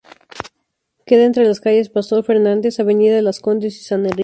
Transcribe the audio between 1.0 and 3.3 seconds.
Queda entre las calles Pastor Fernández, Avenida